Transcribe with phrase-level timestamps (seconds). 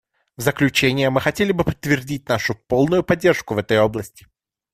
[0.35, 4.25] В заключение мы хотели бы подтвердить нашу полную поддержку в этой области.